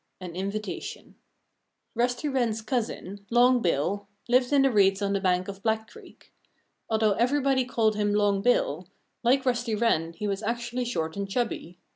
XX 0.19 0.29
AN 0.29 0.35
INVITATION 0.35 1.15
Rusty 1.93 2.27
Wren's 2.27 2.63
cousin, 2.63 3.23
Long 3.29 3.61
Bill, 3.61 4.07
lived 4.27 4.51
in 4.51 4.63
the 4.63 4.71
reeds 4.71 4.99
on 4.99 5.13
the 5.13 5.21
bank 5.21 5.47
of 5.47 5.61
Black 5.61 5.87
Creek. 5.87 6.33
Although 6.89 7.11
everybody 7.13 7.65
called 7.65 7.95
him 7.95 8.11
"Long 8.15 8.41
Bill," 8.41 8.87
like 9.21 9.45
Rusty 9.45 9.75
Wren 9.75 10.13
he 10.13 10.27
was 10.27 10.41
actually 10.41 10.85
short 10.85 11.15
and 11.15 11.29
chubby. 11.29 11.77